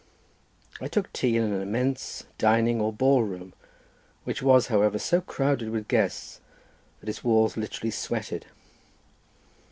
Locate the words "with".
5.69-5.87